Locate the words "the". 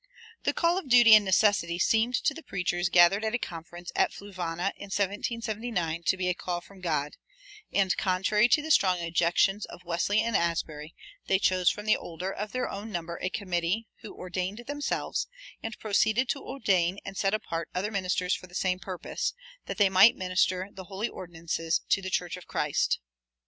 0.45-0.51, 2.33-2.41, 8.63-8.71, 11.85-11.95, 18.47-18.55, 20.73-20.85, 22.01-22.09